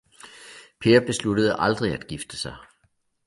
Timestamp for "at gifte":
1.93-2.37